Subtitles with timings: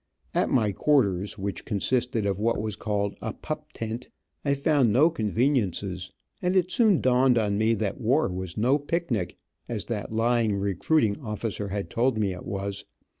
[0.33, 4.09] At my quarters, which consisted of what was called a pup tent,
[4.43, 9.37] I found no conveniences, and it soon dawned on me that war was no picnic,
[9.69, 12.83] as that lying recruiting officers had told me it was.